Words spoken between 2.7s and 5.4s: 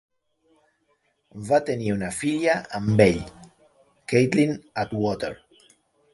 amb ell, Caitlin Atwater.